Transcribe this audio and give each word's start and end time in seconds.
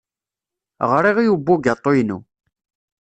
Ɣriɣ 0.89 1.17
i 1.19 1.27
ubugaṭu-inu. 1.33 2.17